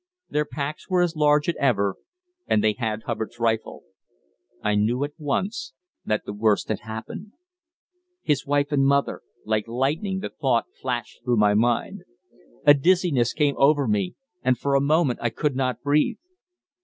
[0.31, 1.95] Their packs were as large as ever,
[2.47, 3.83] and they had Hubbard's rifle.
[4.63, 5.73] I knew at once
[6.05, 7.33] that the worst had happened.
[8.23, 12.01] "His wife and mother!" like lightning the thought flashed through my mind.
[12.65, 16.17] A dizziness came over me, and for a moment I could not breathe.